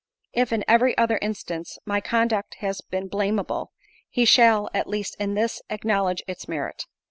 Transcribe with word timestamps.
If, 0.33 0.51
in 0.51 0.65
every 0.67 0.97
other 0.97 1.19
instance, 1.21 1.77
my 1.85 2.01
conduct 2.01 2.55
has 2.55 2.81
been 2.81 3.07
blameable, 3.07 3.71
he 4.09 4.25
shall, 4.25 4.67
at 4.73 4.87
least 4.89 5.15
in 5.19 5.35
this, 5.35 5.61
acknowledge 5.69 6.23
its 6.27 6.47
merit. 6.47 6.87